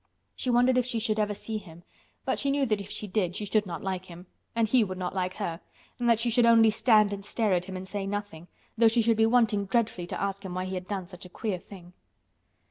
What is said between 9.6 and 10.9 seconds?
dreadfully to ask him why he had